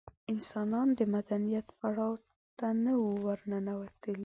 انسانان 0.31 0.87
د 0.99 1.01
مدنیت 1.15 1.67
پړاو 1.77 2.13
ته 2.57 2.67
نه 2.83 2.93
وو 3.01 3.11
ورننوتلي. 3.25 4.19